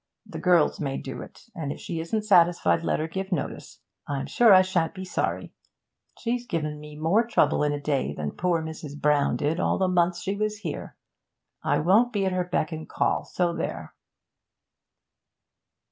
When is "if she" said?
1.71-1.99